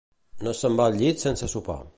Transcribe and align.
No 0.47 0.53
se'n 0.61 0.79
va 0.81 0.87
al 0.91 0.97
llit 1.03 1.27
sense 1.27 1.55
sopar. 1.57 1.81